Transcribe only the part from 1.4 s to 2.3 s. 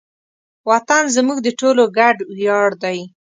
د ټولو ګډ